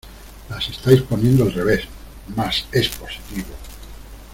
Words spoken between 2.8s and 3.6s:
positivo.